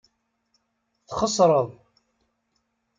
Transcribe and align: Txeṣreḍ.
Txeṣreḍ. 1.07 1.69